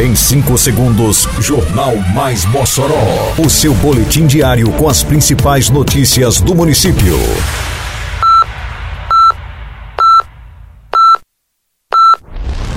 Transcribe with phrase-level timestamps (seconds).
[0.00, 3.34] Em 5 segundos, Jornal Mais Mossoró.
[3.36, 7.18] O seu boletim diário com as principais notícias do município.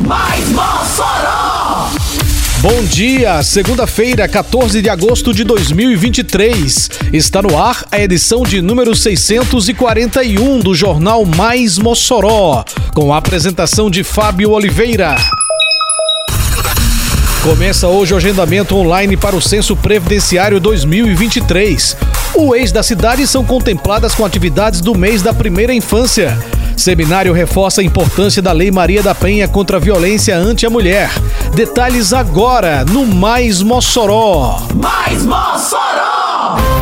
[0.02, 1.92] Mais Mossoró!
[2.60, 6.90] Bom dia, segunda-feira, 14 de agosto de 2023.
[7.14, 13.90] Está no ar a edição de número 641 do Jornal Mais Mossoró, com a apresentação
[13.90, 15.16] de Fábio Oliveira.
[17.44, 21.98] Começa hoje o agendamento online para o Censo Previdenciário 2023.
[22.36, 26.40] O ex da cidade são contempladas com atividades do mês da primeira infância.
[26.78, 31.12] Seminário reforça a importância da Lei Maria da Penha contra a violência ante a mulher.
[31.54, 34.66] Detalhes agora no Mais Mossoró.
[34.74, 36.73] Mais Mossoró!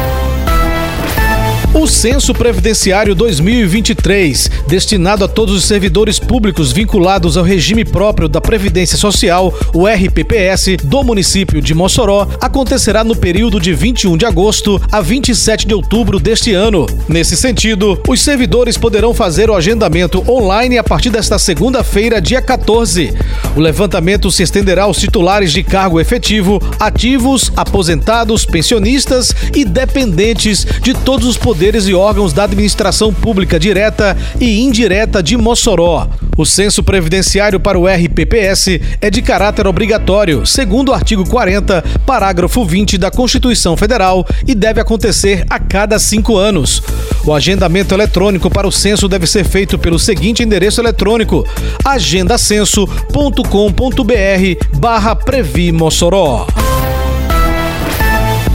[1.91, 8.98] Censo Previdenciário 2023, destinado a todos os servidores públicos vinculados ao regime próprio da Previdência
[8.98, 15.02] Social, o RPPS, do município de Mossoró, acontecerá no período de 21 de agosto a
[15.02, 16.88] 27 de outubro deste ano.
[17.10, 23.13] Nesse sentido, os servidores poderão fazer o agendamento online a partir desta segunda-feira, dia 14.
[23.55, 30.93] O levantamento se estenderá aos titulares de cargo efetivo, ativos, aposentados, pensionistas e dependentes de
[30.93, 36.07] todos os poderes e órgãos da administração pública direta e indireta de Mossoró.
[36.37, 42.65] O censo previdenciário para o RPPS é de caráter obrigatório, segundo o artigo 40, parágrafo
[42.65, 46.82] 20 da Constituição Federal, e deve acontecer a cada cinco anos.
[47.26, 51.46] O agendamento eletrônico para o censo deve ser feito pelo seguinte endereço eletrônico:
[51.84, 56.48] agendacenso.com.br barra Previ Mossoró.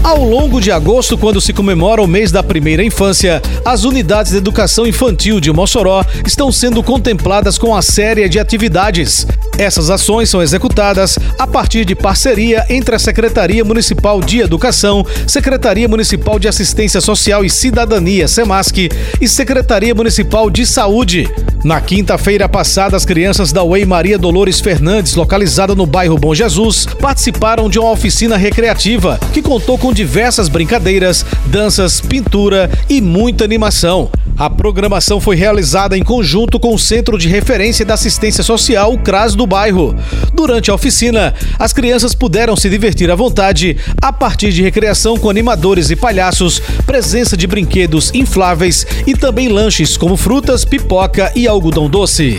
[0.07, 4.39] Ao longo de agosto, quando se comemora o mês da primeira infância, as unidades de
[4.39, 9.27] educação infantil de Mossoró estão sendo contempladas com a série de atividades.
[9.59, 15.89] Essas ações são executadas a partir de parceria entre a Secretaria Municipal de Educação, Secretaria
[15.89, 18.89] Municipal de Assistência Social e Cidadania, SEMASC,
[19.21, 21.29] e Secretaria Municipal de Saúde.
[21.67, 26.87] Na quinta-feira passada, as crianças da UEI Maria Dolores Fernandes, localizada no bairro Bom Jesus,
[27.01, 34.09] participaram de uma oficina recreativa que contou com diversas brincadeiras, danças, pintura e muita animação.
[34.39, 38.99] A programação foi realizada em conjunto com o Centro de Referência da Assistência Social, o
[38.99, 39.97] CRAS do bairro.
[40.35, 45.31] Durante a oficina, as crianças puderam se divertir à vontade a partir de recreação com
[45.31, 51.89] animadores e palhaços, presença de brinquedos infláveis e também lanches como frutas, pipoca e algodão
[51.89, 52.39] doce.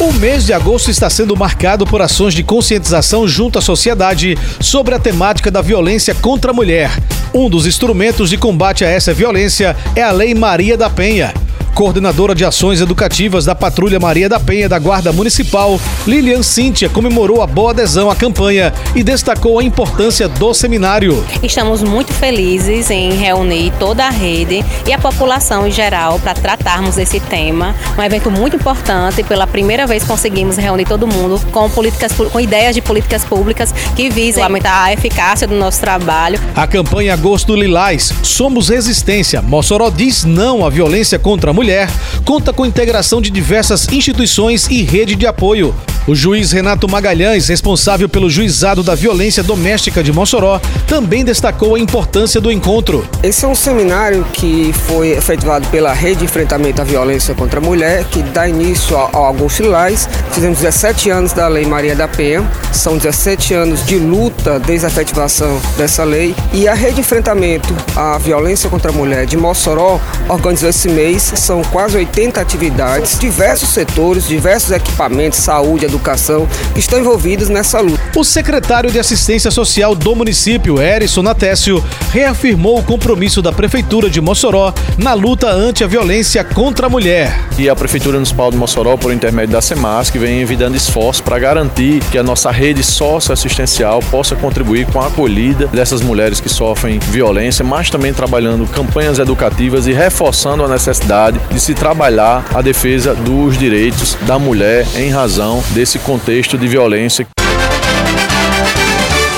[0.00, 4.96] O mês de agosto está sendo marcado por ações de conscientização junto à sociedade sobre
[4.96, 6.90] a temática da violência contra a mulher.
[7.34, 11.34] Um dos instrumentos de combate a essa violência é a Lei Maria da Penha
[11.74, 17.42] coordenadora de ações educativas da Patrulha Maria da Penha da Guarda Municipal, Lilian Cíntia, comemorou
[17.42, 21.24] a boa adesão à campanha e destacou a importância do seminário.
[21.42, 26.94] Estamos muito felizes em reunir toda a rede e a população em geral para tratarmos
[26.94, 27.74] desse tema.
[27.98, 32.74] Um evento muito importante, pela primeira vez conseguimos reunir todo mundo com políticas com ideias
[32.76, 36.38] de políticas públicas que visam aumentar a eficácia do nosso trabalho.
[36.54, 41.88] A campanha Agosto Lilás, Somos Resistência, Mossoró diz não à violência contra a mulher Mulher
[42.26, 45.74] conta com integração de diversas instituições e rede de apoio.
[46.06, 51.78] O juiz Renato Magalhães, responsável pelo juizado da violência doméstica de Mossoró, também destacou a
[51.78, 53.08] importância do encontro.
[53.22, 57.62] Esse é um seminário que foi efetuado pela Rede de Enfrentamento à Violência contra a
[57.62, 60.06] Mulher, que dá início ao Augusto Lilás.
[60.32, 64.90] Fizemos 17 anos da Lei Maria da Penha, são 17 anos de luta desde a
[64.90, 66.34] efetivação dessa lei.
[66.52, 69.98] E a Rede de Enfrentamento à Violência contra a Mulher de Mossoró
[70.28, 76.98] organizou esse mês, são quase 80 atividades, diversos setores, diversos equipamentos, saúde, educação, que estão
[76.98, 78.00] envolvidos nessa luta.
[78.16, 81.82] O secretário de Assistência Social do município, Erison Natécio,
[82.12, 87.38] reafirmou o compromisso da Prefeitura de Mossoró na luta ante a violência contra a mulher.
[87.58, 91.38] E a Prefeitura Municipal de Mossoró, por intermédio da SEMAS, que vem envidando esforços para
[91.38, 96.98] garantir que a nossa rede socioassistencial possa contribuir com a acolhida dessas mulheres que sofrem
[96.98, 103.14] violência, mas também trabalhando campanhas educativas e reforçando a necessidade de se trabalhar a defesa
[103.14, 107.26] dos direitos da mulher em razão de desse contexto de violência.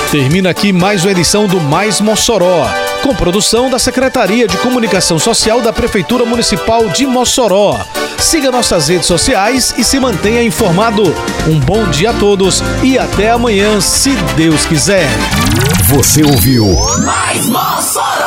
[0.09, 2.65] Termina aqui mais uma edição do Mais Mossoró,
[3.03, 7.77] com produção da Secretaria de Comunicação Social da Prefeitura Municipal de Mossoró.
[8.17, 11.03] Siga nossas redes sociais e se mantenha informado.
[11.49, 15.05] Um bom dia a todos e até amanhã, se Deus quiser.
[15.89, 16.65] Você ouviu
[17.03, 18.26] Mais Mossoró!